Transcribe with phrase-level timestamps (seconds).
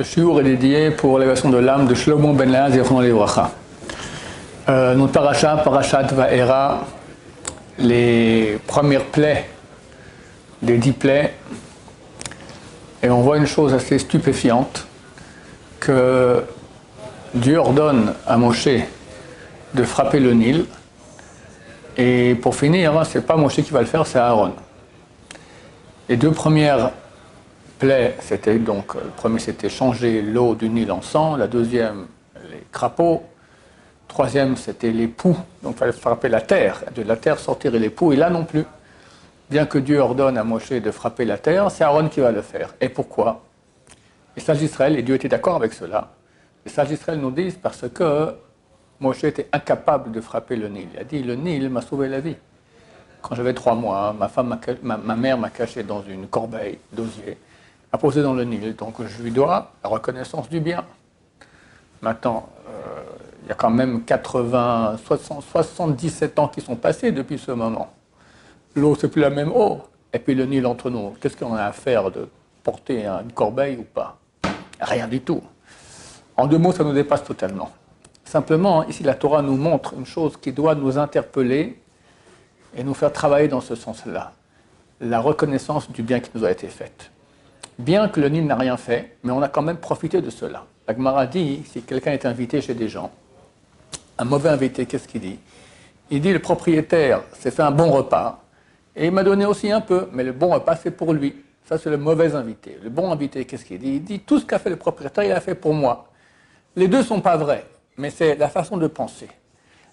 [0.00, 3.50] Ce shiur est dédié pour l'élévation de l'âme de Shlomo Ben Laaz et Levracha.
[4.70, 6.86] Euh, notre paracha, parachat Va'era,
[7.76, 9.46] les premières plaies
[10.62, 11.34] des dix plaies,
[13.02, 14.86] et on voit une chose assez stupéfiante,
[15.80, 16.44] que
[17.34, 18.68] Dieu ordonne à Moshe
[19.74, 20.64] de frapper le Nil,
[21.98, 24.54] et pour finir, c'est pas Moshe qui va le faire, c'est Aaron.
[26.08, 26.90] Les deux premières
[27.80, 32.06] plaies, c'était donc, le premier c'était changer l'eau du Nil en sang, la deuxième
[32.50, 33.22] les crapauds,
[34.06, 37.90] troisième c'était les poux, donc il fallait frapper la terre, de la terre sortir les
[37.90, 38.64] poux, et là non plus.
[39.48, 42.42] Bien que Dieu ordonne à Moshe de frapper la terre, c'est Aaron qui va le
[42.42, 42.74] faire.
[42.80, 43.42] Et pourquoi?
[44.36, 46.12] Les sages d'Israël, et Dieu était d'accord avec cela,
[46.64, 48.34] les sages nous disent parce que
[49.00, 50.88] Moshe était incapable de frapper le Nil.
[50.94, 52.36] Il a dit, le Nil m'a sauvé la vie.
[53.22, 57.38] Quand j'avais trois mois, femme ma mère m'a caché dans une corbeille d'osier
[57.92, 58.74] à poser dans le Nil.
[58.76, 60.84] Donc je lui dois la reconnaissance du bien.
[62.02, 63.02] Maintenant, euh,
[63.42, 67.92] il y a quand même 80, 60, 77 ans qui sont passés depuis ce moment.
[68.74, 69.80] L'eau, c'est plus la même eau.
[70.12, 72.28] Et puis le Nil entre nous, qu'est-ce qu'on a à faire de
[72.62, 74.18] porter une corbeille ou pas?
[74.80, 75.42] Rien du tout.
[76.36, 77.70] En deux mots, ça nous dépasse totalement.
[78.24, 81.80] Simplement, ici, la Torah nous montre une chose qui doit nous interpeller
[82.76, 84.32] et nous faire travailler dans ce sens-là.
[85.00, 87.10] La reconnaissance du bien qui nous a été fait
[87.80, 90.66] bien que le Nil n'a rien fait, mais on a quand même profité de cela.
[90.86, 93.10] La Gemara dit, si quelqu'un est invité chez des gens,
[94.18, 95.38] un mauvais invité, qu'est-ce qu'il dit?
[96.10, 98.42] Il dit, le propriétaire s'est fait un bon repas,
[98.94, 101.34] et il m'a donné aussi un peu, mais le bon repas, c'est pour lui.
[101.64, 102.78] Ça, c'est le mauvais invité.
[102.82, 103.94] Le bon invité, qu'est-ce qu'il dit?
[103.94, 106.08] Il dit, tout ce qu'a fait le propriétaire, il a fait pour moi.
[106.76, 107.64] Les deux ne sont pas vrais,
[107.96, 109.28] mais c'est la façon de penser.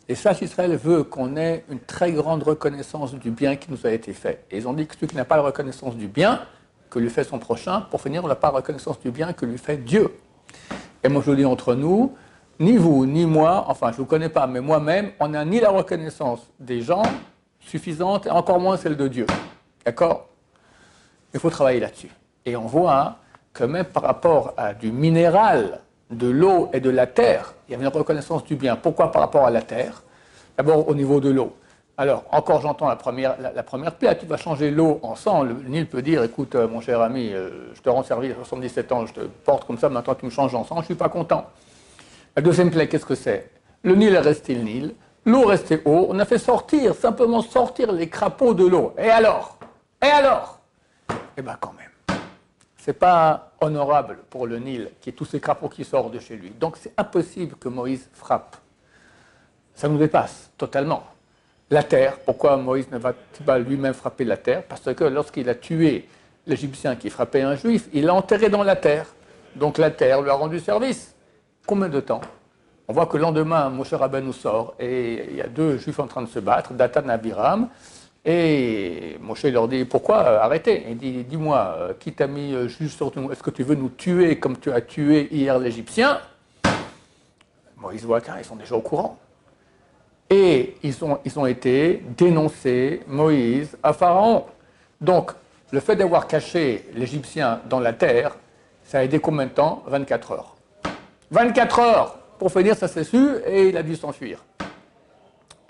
[0.10, 3.92] Et ça, Israël veut qu'on ait une très grande reconnaissance du bien qui nous a
[3.92, 4.46] été fait.
[4.50, 6.42] Et ils ont dit que celui qui n'a pas la reconnaissance du bien,
[6.90, 9.58] que lui fait son prochain, pour finir, on n'a pas reconnaissance du bien que lui
[9.58, 10.14] fait Dieu.
[11.04, 12.16] Et moi, je dis entre nous,
[12.60, 15.60] ni vous, ni moi, enfin, je ne vous connais pas, mais moi-même, on n'a ni
[15.60, 17.04] la reconnaissance des gens
[17.60, 19.28] suffisante, et encore moins celle de Dieu.
[19.86, 20.28] D'accord?
[21.34, 22.12] Il faut travailler là-dessus.
[22.46, 23.18] Et on voit
[23.54, 27.76] que même par rapport à du minéral, de l'eau et de la terre, il y
[27.76, 28.76] a une reconnaissance du bien.
[28.76, 30.04] Pourquoi par rapport à la terre?
[30.56, 31.54] D'abord au niveau de l'eau.
[32.00, 35.42] Alors, encore j'entends la première, la, première plaie, tu vas changer l'eau en sang.
[35.42, 38.36] Le, Nil peut dire, écoute, euh, mon cher ami, euh, je te rends service à
[38.36, 40.86] 77 ans, je te porte comme ça, maintenant tu me changes en sang, je ne
[40.86, 41.48] suis pas content.
[42.36, 43.50] La deuxième plaie, qu'est-ce que c'est?
[43.82, 44.94] Le Nil est resté le Nil,
[45.26, 48.94] l'eau restait haut, on a fait sortir, simplement sortir les crapauds de l'eau.
[49.00, 49.58] Et alors?
[50.00, 50.60] Et alors?
[51.36, 52.20] Eh bien quand même,
[52.78, 56.36] c'est pas honorable pour le Nil qui est tous ces crapauds qui sortent de chez
[56.36, 56.52] lui.
[56.52, 58.56] Donc c'est impossible que Moïse frappe.
[59.74, 61.04] Ça nous dépasse totalement.
[61.70, 63.14] La terre, pourquoi Moïse ne va
[63.46, 64.64] pas lui-même frapper la terre?
[64.64, 66.08] Parce que lorsqu'il a tué
[66.46, 69.06] l'Égyptien qui frappait un juif, il l'a enterré dans la terre.
[69.56, 71.14] Donc la terre lui a rendu service.
[71.66, 72.22] Combien de temps?
[72.88, 73.92] On voit que le lendemain, Moshe
[74.24, 77.12] nous sort et il y a deux juifs en train de se battre, Datan et
[77.12, 77.68] Abiram.
[78.24, 80.20] Et Moshe leur dit Pourquoi?
[80.42, 83.30] Arrêter Il dit Dis-moi, euh, qui t'a mis euh, juge sur nous?
[83.30, 86.22] Est-ce que tu veux nous tuer comme tu as tué hier l'Égyptien?
[87.76, 89.20] Moïse voit Ils sont déjà au courant.
[90.30, 94.46] Et ils ont, été dénoncés, Moïse, à Pharaon.
[95.00, 95.32] Donc,
[95.72, 98.36] le fait d'avoir caché l'Égyptien dans la terre,
[98.84, 99.84] ça a aidé combien de temps?
[99.88, 100.56] 24 heures.
[101.32, 104.44] 24 heures Pour finir, ça s'est su et il a dû s'enfuir.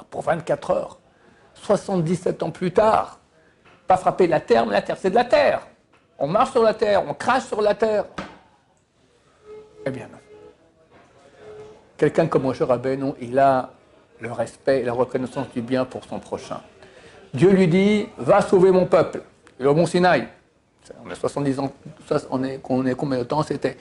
[0.10, 0.98] Pour 24 heures.
[1.54, 3.20] 77 ans plus tard,
[3.88, 5.68] pas frapper la terre, mais la terre, c'est de la terre.
[6.20, 8.06] On marche sur la terre, on crache sur la terre.
[9.86, 10.10] Eh bien.
[11.98, 13.72] Quelqu'un comme Moshe Rabbeinu, il a
[14.20, 16.62] le respect et la reconnaissance du bien pour son prochain.
[17.34, 19.22] Dieu lui dit Va sauver mon peuple.
[19.60, 20.28] Et au Mont Sinaï,
[21.06, 21.72] on a 70 ans,
[22.30, 23.78] on est, combien de temps c'était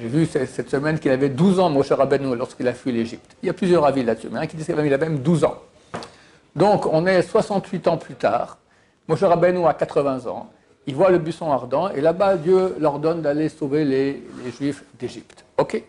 [0.00, 3.36] J'ai vu cette semaine qu'il avait 12 ans, Moshe Rabbeinu, lorsqu'il a fui l'Égypte.
[3.42, 5.58] Il y a plusieurs avis là-dessus, mais un qui dit qu'il avait même 12 ans.
[6.54, 8.58] Donc on est 68 ans plus tard,
[9.08, 10.50] Moshe Rabbeinu a 80 ans,
[10.86, 14.84] il voit le buisson ardent, et là-bas, Dieu leur donne d'aller sauver les, les Juifs
[14.98, 15.44] d'Égypte.
[15.56, 15.82] Ok?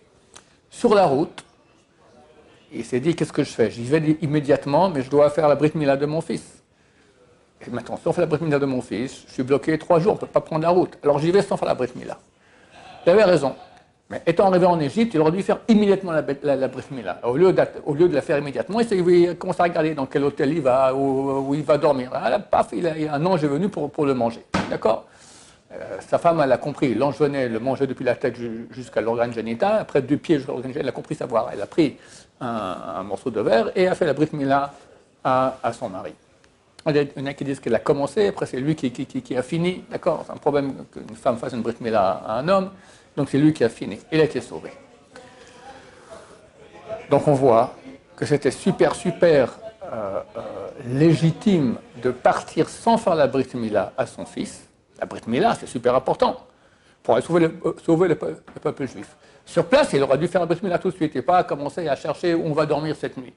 [0.70, 1.44] Sur la route,
[2.74, 3.72] il s'est dit, qu'est-ce que je fais?
[3.72, 6.64] J'y vais immédiatement, mais je dois faire la brite mila de mon fils.
[7.66, 10.00] Et maintenant, si on fait la brite mila de mon fils, je suis bloqué trois
[10.00, 10.98] jours, on ne peut pas prendre la route.
[11.04, 12.18] Alors j'y vais sans faire la brite mila.
[13.06, 13.56] Il avait raison.
[14.10, 16.22] Mais étant arrivé en Égypte, il aurait dû faire immédiatement la,
[16.56, 17.20] la, mila.
[17.24, 20.94] Au lieu, de la faire immédiatement, il, commence à regarder dans quel hôtel il va,
[20.94, 22.12] où, il va dormir.
[22.14, 24.44] Ah, paf, il a, un ange est venu pour, pour le manger.
[24.70, 25.06] D'accord?
[25.72, 26.94] Euh, sa femme, elle a compris.
[26.94, 28.36] L'ange venait le manger depuis la tête
[28.72, 29.80] jusqu'à l'organe génital.
[29.80, 31.50] Après, du pied jusqu'à l'organe génital, elle a compris savoir.
[31.52, 31.98] Elle a pris
[32.44, 34.74] un, morceau de verre et a fait la brite mila
[35.24, 36.14] à, son mari.
[36.86, 39.42] Il y en a qui disent qu'elle a commencé, après c'est lui qui, qui, a
[39.42, 39.86] fini.
[39.90, 40.24] D'accord?
[40.26, 42.72] C'est un problème qu'une femme fasse une brit à un homme.
[43.16, 44.00] Donc c'est lui qui a fini.
[44.12, 44.72] Il a été sauvé.
[47.10, 47.76] Donc on voit
[48.16, 49.58] que c'était super, super
[49.92, 50.42] euh, euh,
[50.86, 53.48] légitime de partir sans faire la brit
[53.98, 54.68] à son fils.
[55.00, 55.22] La brit
[55.60, 56.38] c'est super important
[57.02, 59.16] pour sauver le, euh, sauver le, peuple juif.
[59.46, 61.96] Sur place, il aurait dû faire la brit tout de suite et pas commencer à
[61.96, 63.34] chercher où on va dormir cette nuit.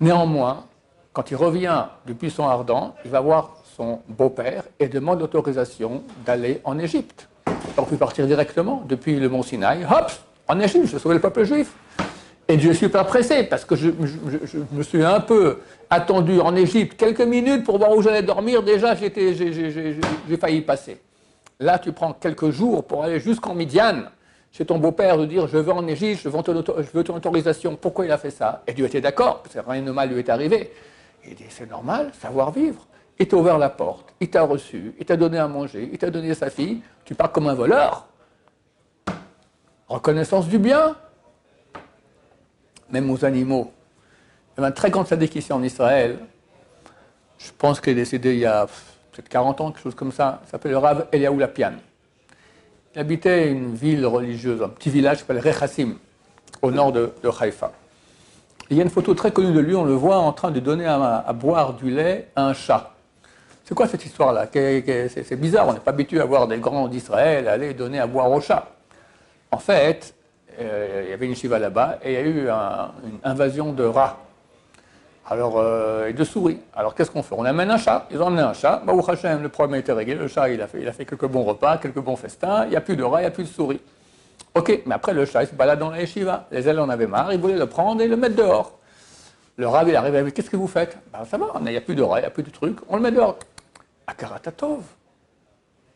[0.00, 0.64] Néanmoins,
[1.12, 6.60] quand il revient du puissant ardent, il va voir son beau-père et demande l'autorisation d'aller
[6.64, 7.28] en Égypte.
[7.76, 10.10] On peut partir directement depuis le mont Sinaï, hop,
[10.48, 11.72] en Égypte, je sauver le peuple juif.
[12.48, 13.90] Et Dieu est super pressé parce que je,
[14.72, 15.58] me suis un peu
[15.88, 18.62] attendu en Égypte quelques minutes pour voir où j'allais dormir.
[18.62, 21.00] Déjà, j'ai failli passer.
[21.60, 24.02] Là, tu prends quelques jours pour aller jusqu'en Midian
[24.52, 27.76] chez ton beau-père de dire je veux en Égypte, je veux, ton, autorisation.
[27.76, 28.62] Pourquoi il a fait ça?
[28.66, 30.72] Et Dieu était d'accord, parce que rien de mal lui est arrivé.
[31.26, 32.86] Il dit c'est normal, savoir vivre.
[33.18, 36.10] Il t'a ouvert la porte, il t'a reçu, il t'a donné à manger, il t'a
[36.10, 36.80] donné sa fille.
[37.04, 38.06] Tu pars comme un voleur.
[39.88, 40.96] Reconnaissance du bien,
[42.90, 43.72] même aux animaux.
[44.56, 46.18] Il y a un très grand sadique ici en Israël.
[47.38, 48.66] Je pense qu'il est décédé il y a
[49.12, 50.40] peut-être 40 ans, quelque chose comme ça.
[50.46, 51.72] Il s'appelle le Rav Eliaou Lapian.
[52.94, 55.94] Il habitait une ville religieuse, un petit village qui s'appelle Rechassim,
[56.60, 57.70] au nord de, de Haïfa.
[58.68, 60.58] Il y a une photo très connue de lui, on le voit en train de
[60.58, 62.92] donner à, boire du lait à un chat.
[63.64, 64.48] C'est quoi cette histoire-là?
[64.52, 68.28] C'est bizarre, on n'est pas habitué à voir des grands d'Israël aller donner à boire
[68.28, 68.66] au chat.
[69.52, 70.12] En fait,
[70.58, 73.84] euh, il y avait une shiva là-bas et il y a eu une invasion de
[73.84, 74.18] rats.
[75.28, 76.58] Alors, euh, et de souris.
[76.74, 77.34] Alors, qu'est-ce qu'on fait?
[77.38, 78.06] On amène un chat.
[78.10, 78.82] Ils ont amené un chat.
[78.84, 80.14] Bah, Hachem, le problème a été réglé.
[80.14, 82.64] Le chat, il a fait, quelques bons repas, quelques bons festins.
[82.64, 83.80] Il n'y a plus de rats, il n'y a plus de souris.
[84.54, 86.46] Ok, mais après, le chat, il se balade dans la yeshiva.
[86.50, 87.32] Les ailes en avaient marre.
[87.32, 88.72] Ils voulaient le prendre et le mettre dehors.
[89.56, 90.98] Le rab, il arrive avec Qu'est-ce que vous faites?
[91.12, 92.78] Bah, Ça va, il n'y a plus de rats, il n'y a plus de trucs.
[92.88, 93.38] On le met dehors.
[94.06, 94.82] Akaratatov.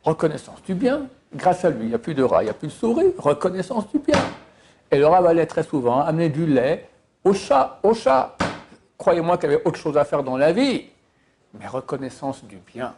[0.05, 1.09] Reconnaissance du bien.
[1.35, 3.13] Grâce à lui, il n'y a plus de rats, il n'y a plus de souris.
[3.19, 4.19] Reconnaissance du bien.
[4.93, 6.89] Et le rab allait très souvent amener du lait
[7.25, 8.37] au chat, au chat.
[8.99, 10.87] Croyez-moi qu'il y avait autre chose à faire dans la vie,
[11.59, 12.95] mais reconnaissance du bien.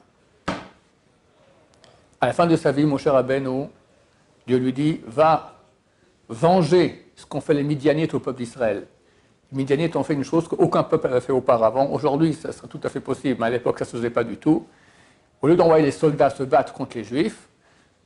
[2.20, 3.70] À la fin de sa vie, mon cher Abeno,
[4.46, 5.54] Dieu lui dit Va
[6.28, 8.86] venger ce qu'ont fait les Midianites au peuple d'Israël.
[9.52, 11.90] Les Midianites ont fait une chose qu'aucun peuple n'avait fait auparavant.
[11.90, 14.24] Aujourd'hui, ça serait tout à fait possible, mais à l'époque, ça ne se faisait pas
[14.24, 14.66] du tout.
[15.40, 17.48] Au lieu d'envoyer les soldats se battre contre les Juifs,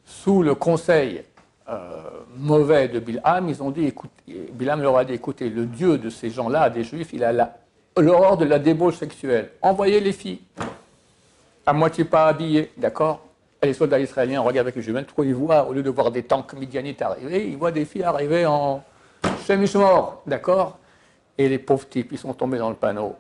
[0.05, 1.23] sous le conseil
[1.69, 2.03] euh,
[2.37, 4.11] mauvais de Bilham, ils ont dit, écoute,
[4.53, 7.60] Bilham leur a dit, écoutez, le Dieu de ces gens-là, des Juifs, il a
[8.01, 9.51] l'horreur de la débauche sexuelle.
[9.63, 10.41] Envoyez les filles,
[11.67, 13.21] à moitié pas habillées, d'accord?
[13.63, 16.55] Les soldats israéliens regardent avec les jumelles, ils voient, au lieu de voir des tanks
[16.55, 18.83] midianites arriver, ils voient des filles arriver en
[19.47, 20.79] chemise-mort, d'accord?
[21.37, 23.17] Et les pauvres types, ils sont tombés dans le panneau.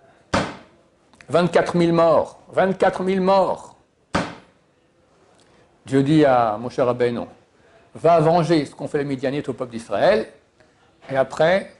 [1.28, 3.76] 24 000 morts, 24 000 morts.
[5.86, 7.20] Dieu dit à mon cher Rabbeinu,
[7.94, 10.26] va venger ce qu'ont fait les Midianites au peuple d'Israël,
[11.10, 11.72] et après,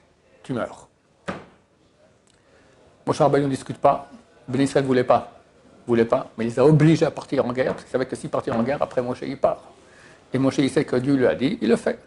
[0.43, 0.90] tu meurs.
[3.07, 4.09] Mon cher Rabbeinu ne discute pas,
[4.47, 5.33] Ben Israël ne voulait pas,
[5.87, 8.17] voulait pas, mais il les a obligés à partir en guerre, parce qu'il savait que
[8.17, 9.63] s'ils partir en guerre, après Moshe il part.
[10.33, 11.99] Et Moshe il sait que Dieu lui a dit, il le fait.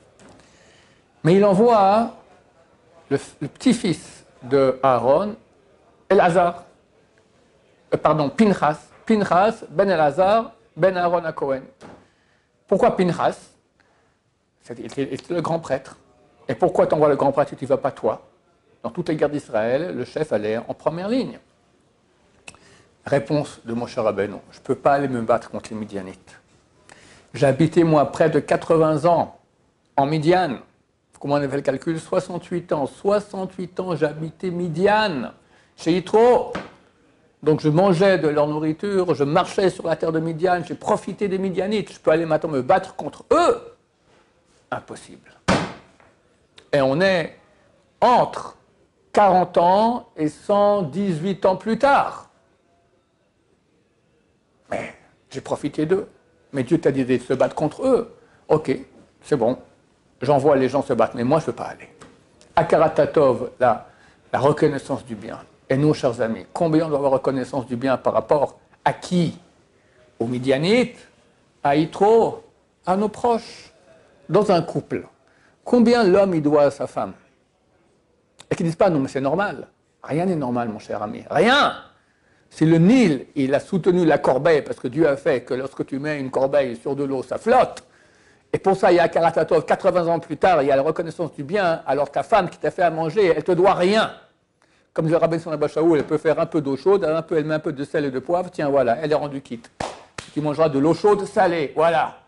[1.23, 2.13] Mais il envoie
[3.09, 3.17] le,
[3.47, 5.35] petit-fils de Aaron,
[6.09, 6.65] Elazar,
[7.93, 11.61] euh, pardon, Pinchas, Pinchas, Ben Elazar, Ben Aaron à Cohen.
[12.67, 13.37] Pourquoi Pinchas?
[14.61, 15.97] C'était le grand prêtre.
[16.47, 18.21] Et pourquoi t'envoies le grand prêtre et tu ne vas pas toi?
[18.83, 21.39] Dans toutes les guerres d'Israël, le chef allait en première ligne.
[23.05, 26.39] Réponse de mon cher Rabbeinu, je ne peux pas aller me battre contre les Midianites.
[27.33, 29.39] J'ai habité, moi, près de 80 ans
[29.95, 30.59] en Midian.
[31.19, 31.99] Comment on avait le calcul?
[31.99, 32.85] 68 ans.
[32.85, 35.31] 68 ans, j'ai habité Midian,
[35.77, 36.53] chez Yitro.
[37.41, 41.27] Donc je mangeais de leur nourriture, je marchais sur la terre de Midian, j'ai profité
[41.27, 41.91] des Midianites.
[41.93, 43.75] Je peux aller maintenant me battre contre eux
[44.71, 45.31] Impossible.
[46.71, 47.37] Et on est
[48.01, 48.57] entre
[49.13, 52.29] 40 ans et 118 ans plus tard.
[54.71, 54.93] Mais
[55.29, 56.07] j'ai profité d'eux.
[56.51, 58.15] Mais Dieu t'a dit de se battre contre eux.
[58.47, 58.75] Ok,
[59.21, 59.57] c'est bon.
[60.21, 61.89] J'envoie les gens se battre, mais moi je ne peux pas aller.
[62.55, 63.87] Akaratatov, la,
[64.31, 65.39] la reconnaissance du bien.
[65.69, 69.39] Et nous, chers amis, combien on doit avoir reconnaissance du bien par rapport à qui?
[70.19, 71.07] Aux Midianites,
[71.63, 72.43] à Yitro,
[72.85, 73.73] à nos proches.
[74.29, 75.05] Dans un couple,
[75.65, 77.13] combien l'homme il doit à sa femme?
[78.53, 79.67] Et qu'ils disent pas, non, mais c'est normal.
[80.03, 81.23] Rien n'est normal, mon cher ami.
[81.27, 81.73] Rien
[82.51, 85.83] Si le Nil, il a soutenu la corbeille, parce que Dieu a fait que lorsque
[85.87, 87.83] tu mets une corbeille sur de l'eau, ça flotte.
[88.53, 90.83] Et pour ça, il y a Karatatov, 80 ans plus tard, il y a la
[90.83, 94.11] reconnaissance du bien, alors ta femme qui t'a fait à manger, elle te doit rien.
[94.93, 97.45] Comme le rabbin son Shaoul, elle peut faire un peu d'eau chaude, un peu, elle
[97.45, 99.71] met un peu de sel et de poivre, tiens, voilà, elle est rendue quitte.
[100.31, 102.19] Tu mangeras de l'eau chaude salée, voilà.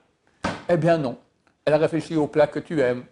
[0.67, 1.19] Eh bien non.
[1.65, 3.03] Elle a réfléchi au plat que tu aimes.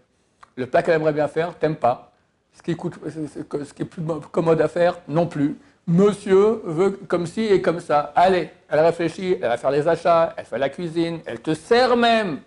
[0.55, 2.12] Le plat qu'elle aimerait bien faire, t'aimes pas.
[2.53, 5.57] Ce qui, est plus commode à faire, non plus.
[5.85, 8.13] Monsieur veut comme ci et comme ça.
[8.15, 11.97] Allez, elle réfléchit, elle va faire les achats, elle fait la cuisine, elle te sert
[11.97, 12.39] même.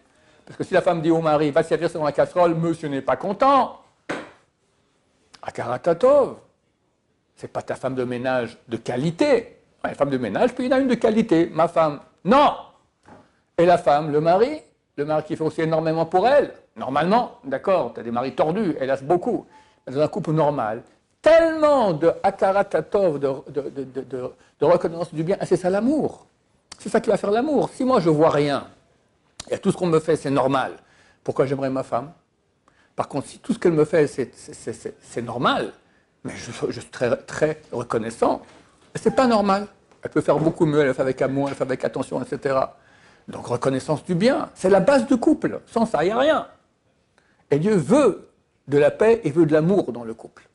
[0.46, 3.02] Parce que si la femme dit au mari, va servir selon la casserole, monsieur n'est
[3.02, 3.80] pas content.
[5.42, 6.36] Akaratatov,
[7.34, 9.58] c'est pas ta femme de ménage de qualité.
[9.86, 12.00] Une femme de ménage, puis il y en a une de qualité, ma femme.
[12.24, 12.54] Non
[13.58, 14.62] Et la femme, le mari,
[14.96, 18.74] le mari qui fait aussi énormément pour elle, normalement, d'accord, tu as des maris tordus,
[18.80, 19.46] hélas beaucoup,
[19.86, 20.82] dans un couple normal,
[21.22, 26.26] tellement de akaratatov, de, reconnaissance du bien, c'est ça l'amour.
[26.78, 27.70] C'est ça qui va faire l'amour.
[27.72, 28.68] Si moi je vois rien,
[29.50, 30.72] et tout ce qu'on me fait c'est normal,
[31.24, 32.12] pourquoi j'aimerais ma femme?
[32.94, 35.72] Par contre, si tout ce qu'elle me fait c'est normal,
[36.24, 38.42] mais je, suis très, très reconnaissant,
[38.94, 39.68] c'est pas normal.
[40.02, 42.56] Elle peut faire beaucoup mieux, elle fait avec amour, elle fait avec attention, etc.
[43.28, 45.60] Donc reconnaissance du bien, c'est la base du couple.
[45.66, 46.46] Sans ça, il n'y a rien.
[47.50, 48.28] Et Dieu veut
[48.68, 50.48] de la paix et veut de l'amour dans le couple.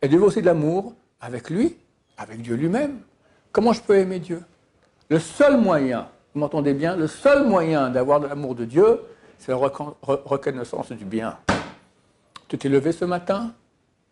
[0.00, 1.76] Et veut aussi de l'amour avec lui,
[2.18, 2.98] avec Dieu lui-même.
[3.52, 4.42] Comment je peux aimer Dieu?
[5.08, 9.00] Le seul moyen, vous m'entendez bien, le seul moyen d'avoir de l'amour de Dieu,
[9.38, 11.36] c'est la reconnaissance du bien.
[12.48, 13.52] Tu t'es levé ce matin,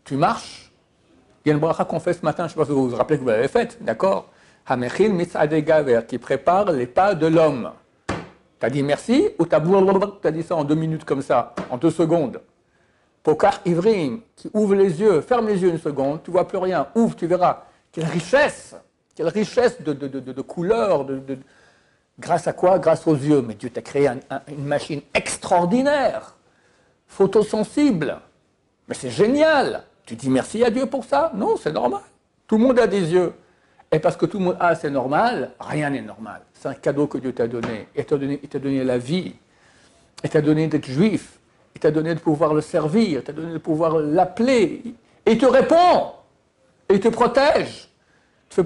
[0.04, 0.72] tu marches.
[1.44, 2.88] Il y a une bracha qu'on fait ce matin, je ne sais pas si vous
[2.90, 4.28] vous rappelez que vous l'avez faite, d'accord?
[4.66, 5.64] Hamechil mitzadeh
[6.06, 7.72] qui prépare les pas de l'homme.
[8.06, 11.78] Tu as dit merci ou tu as dit ça en deux minutes comme ça, en
[11.78, 12.40] deux secondes?
[13.22, 16.86] Pokar Ivrim, qui ouvre les yeux, ferme les yeux une seconde, tu vois plus rien,
[16.94, 17.64] ouvre, tu verras.
[17.92, 18.74] Quelle richesse
[19.14, 21.06] Quelle richesse de, de, de, couleurs,
[22.18, 22.78] grâce à quoi?
[22.78, 23.42] Grâce aux yeux.
[23.42, 24.08] Mais Dieu t'a créé
[24.48, 26.36] une machine extraordinaire,
[27.06, 28.18] photosensible.
[28.88, 31.32] Mais c'est génial Tu dis merci à Dieu pour ça?
[31.34, 32.02] Non, c'est normal.
[32.46, 33.32] Tout le monde a des yeux.
[33.92, 36.42] Et parce que tout le monde a, c'est normal, rien n'est normal.
[36.54, 37.88] C'est un cadeau que Dieu t'a donné.
[37.96, 39.34] Il t'a donné, donné, la vie.
[40.22, 41.39] Il t'a donné d'être juif.
[41.74, 43.20] Il t'a donné de pouvoir le servir.
[43.20, 44.82] Il t'a donné de pouvoir l'appeler.
[45.26, 46.12] Et il te répond.
[46.88, 47.88] Et il te protège.
[48.48, 48.56] Tu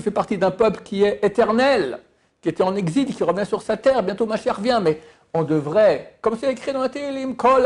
[0.00, 1.98] fais, partie d'un peuple qui est éternel,
[2.40, 4.02] qui était en exil, qui revient sur sa terre.
[4.02, 5.00] Bientôt ma chère vient, mais
[5.34, 7.64] on devrait, comme c'est écrit dans la Télim, Kol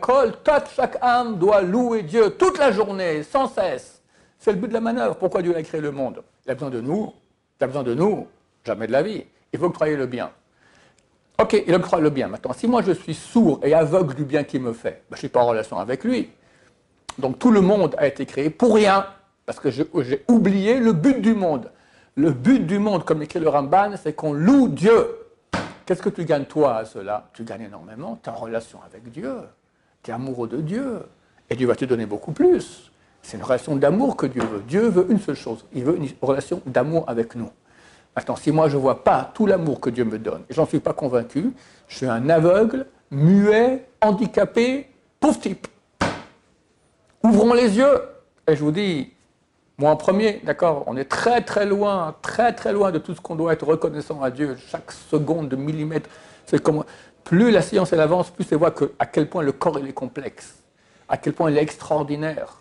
[0.00, 0.32] Kol,
[0.76, 4.02] chaque âme doit louer Dieu toute la journée, sans cesse.
[4.38, 5.16] C'est le but de la manœuvre.
[5.16, 6.22] Pourquoi Dieu a créé le monde?
[6.44, 7.12] Il a besoin de nous.
[7.60, 8.28] Il a besoin de nous.
[8.64, 9.24] Jamais de la vie.
[9.52, 10.30] Il faut octroyer le bien.
[11.40, 12.28] Ok, il octroie le bien.
[12.28, 15.14] Maintenant, si moi je suis sourd et aveugle du bien qu'il me fait, ben, je
[15.16, 16.30] ne suis pas en relation avec lui.
[17.18, 19.06] Donc tout le monde a été créé pour rien,
[19.46, 21.70] parce que j'ai oublié le but du monde.
[22.14, 25.08] Le but du monde, comme écrit le Ramban, c'est qu'on loue Dieu.
[25.84, 27.28] Qu'est-ce que tu gagnes toi à cela?
[27.32, 29.34] Tu gagnes énormément, tu es en relation avec Dieu,
[30.02, 31.02] tu es amoureux de Dieu,
[31.50, 32.92] et Dieu va te donner beaucoup plus.
[33.22, 34.62] C'est une relation d'amour que Dieu veut.
[34.66, 37.50] Dieu veut une seule chose, il veut une relation d'amour avec nous.
[38.14, 40.66] Maintenant, si moi je ne vois pas tout l'amour que Dieu me donne, et j'en
[40.66, 41.52] suis pas convaincu,
[41.88, 44.88] je suis un aveugle, muet, handicapé,
[45.20, 45.66] pauvre type.
[47.22, 48.02] Ouvrons les yeux.
[48.48, 49.12] Et je vous dis,
[49.78, 53.20] moi en premier, d'accord, on est très très loin, très très loin de tout ce
[53.20, 56.10] qu'on doit être reconnaissant à Dieu, chaque seconde de millimètre.
[56.46, 56.84] C'est comme,
[57.24, 59.92] plus la science elle avance, plus elle voit que, à quel point le corps est
[59.92, 60.56] complexe,
[61.08, 62.60] à quel point il est extraordinaire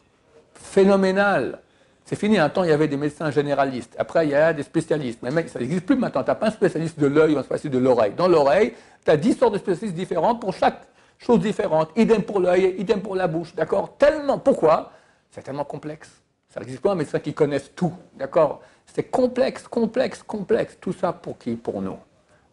[0.53, 1.59] phénoménal.
[2.05, 4.63] C'est fini, un temps il y avait des médecins généralistes, après il y a des
[4.63, 7.37] spécialistes, mais mec, ça n'existe plus maintenant, tu n'as pas un spécialiste de l'œil ou
[7.37, 8.13] un spécialiste de l'oreille.
[8.17, 8.73] Dans l'oreille,
[9.05, 10.81] tu as 10 sortes de spécialistes différents pour chaque
[11.17, 13.95] chose différente, idem pour l'œil, idem pour la bouche, d'accord?
[13.97, 14.91] Tellement, pourquoi?
[15.29, 16.09] C'est tellement complexe.
[16.49, 18.61] Ça n'existe pas un médecin qui connaisse tout, d'accord?
[18.93, 20.77] C'est complexe, complexe, complexe.
[20.81, 21.55] Tout ça pour qui?
[21.55, 21.97] Pour nous,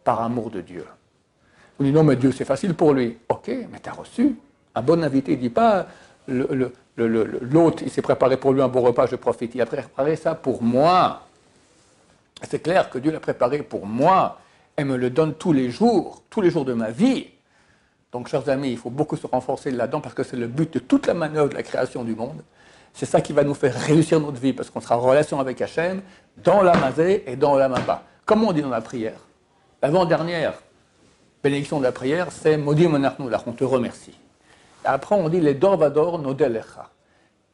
[0.04, 0.84] par amour de Dieu.
[1.78, 3.18] Vous dites non, mais Dieu, c'est facile pour lui.
[3.28, 4.36] Ok, mais tu as reçu.
[4.74, 5.86] Un bon invité ne dit pas
[6.26, 6.72] le,
[7.04, 9.54] l'autre, il s'est préparé pour lui un bon repas, je profite.
[9.54, 11.22] Il a préparé ça pour moi.
[12.48, 14.38] C'est clair que Dieu l'a préparé pour moi
[14.76, 17.26] et me le donne tous les jours, tous les jours de ma vie.
[18.12, 20.78] Donc, chers amis, il faut beaucoup se renforcer là-dedans parce que c'est le but de
[20.78, 22.42] toute la manœuvre de la création du monde.
[22.94, 25.60] C'est ça qui va nous faire réussir notre vie parce qu'on sera en relation avec
[25.60, 26.00] Hachem
[26.38, 28.02] dans la mazé et dans la maba.
[28.24, 29.20] Comme on dit dans la prière.
[29.82, 30.54] L'avant-dernière
[31.42, 34.18] bénédiction de la prière, c'est Maudit Monarchnou, on te remercie.
[34.90, 36.88] Après, on dit les Dorvador Nodelecha.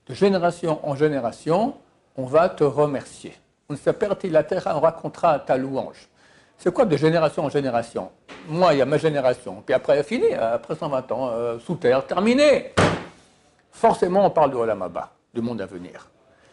[0.07, 1.75] De génération en génération,
[2.17, 3.35] on va te remercier.
[3.69, 6.09] On s'apertit la terre, on racontera ta louange.
[6.57, 8.13] C'est quoi de génération en génération?
[8.49, 12.07] Moi, il y a ma génération, puis après, fini, après 120 ans, euh, sous terre,
[12.07, 12.73] terminé.
[13.73, 16.09] Forcément, on parle de Olamaba, du monde à venir.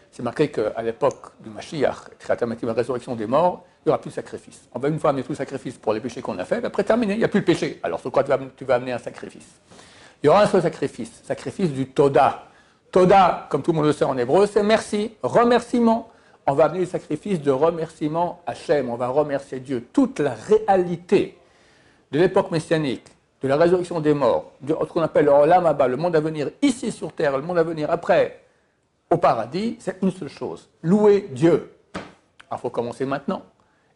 [0.09, 4.15] C'est marqué qu'à l'époque du Mashiach, la résurrection des morts, il n'y aura plus de
[4.15, 4.67] sacrifice.
[4.73, 6.83] On va une fois amener tout le sacrifice pour les péchés qu'on a faits, après
[6.83, 7.79] terminé, il n'y a plus de péché.
[7.83, 9.61] Alors sur quoi tu vas amener un sacrifice?
[10.21, 12.43] Il y aura un seul sacrifice, sacrifice du Toda.
[12.91, 16.09] Toda, comme tout le monde le sait en hébreu, c'est merci, remerciement.
[16.45, 19.87] On va amener le sacrifice de remerciement à Hachem, on va remercier Dieu.
[19.93, 21.37] Toute la réalité
[22.11, 23.05] de l'époque messianique,
[23.41, 26.91] de la résurrection des morts, de ce qu'on appelle le le monde à venir ici
[26.91, 28.41] sur terre, le monde à venir après,
[29.09, 31.71] au paradis, c'est une seule chose, louer Dieu.
[32.51, 33.43] il faut commencer maintenant.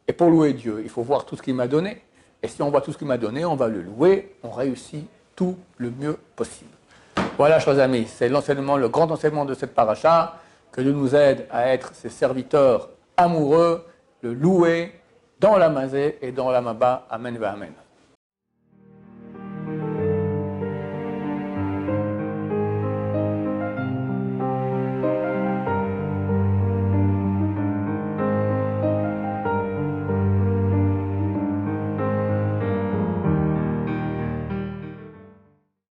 [0.07, 2.01] Et pour louer Dieu, il faut voir tout ce qu'il m'a donné.
[2.41, 5.07] Et si on voit tout ce qu'il m'a donné, on va le louer, on réussit
[5.35, 6.71] tout le mieux possible.
[7.37, 10.35] Voilà, chers amis, c'est l'enseignement, le grand enseignement de cette paracha,
[10.71, 13.85] que Dieu nous aide à être ses serviteurs amoureux,
[14.21, 14.93] le louer
[15.39, 17.05] dans la mazé et dans la maba.
[17.09, 17.73] Amen, amen.